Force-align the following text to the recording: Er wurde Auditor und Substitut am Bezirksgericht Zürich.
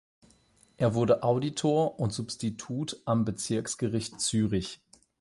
Er 0.77 0.95
wurde 0.95 1.21
Auditor 1.21 1.99
und 1.99 2.11
Substitut 2.11 2.99
am 3.05 3.23
Bezirksgericht 3.23 4.19
Zürich. 4.19 4.81